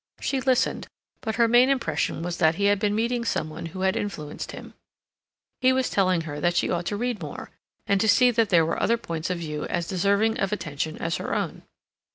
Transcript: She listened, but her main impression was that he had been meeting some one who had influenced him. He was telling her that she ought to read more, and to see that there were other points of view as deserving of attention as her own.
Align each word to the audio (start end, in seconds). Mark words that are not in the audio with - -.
She 0.19 0.41
listened, 0.41 0.87
but 1.21 1.35
her 1.35 1.47
main 1.47 1.69
impression 1.69 2.23
was 2.23 2.37
that 2.37 2.55
he 2.55 2.65
had 2.65 2.79
been 2.79 2.95
meeting 2.95 3.23
some 3.23 3.51
one 3.51 3.67
who 3.67 3.81
had 3.81 3.95
influenced 3.95 4.51
him. 4.51 4.73
He 5.61 5.71
was 5.71 5.91
telling 5.91 6.21
her 6.21 6.39
that 6.39 6.55
she 6.55 6.71
ought 6.71 6.87
to 6.87 6.97
read 6.97 7.21
more, 7.21 7.51
and 7.85 8.01
to 8.01 8.09
see 8.09 8.31
that 8.31 8.49
there 8.49 8.65
were 8.65 8.81
other 8.81 8.97
points 8.97 9.29
of 9.29 9.37
view 9.37 9.65
as 9.67 9.87
deserving 9.87 10.39
of 10.39 10.51
attention 10.51 10.97
as 10.97 11.17
her 11.17 11.35
own. 11.35 11.61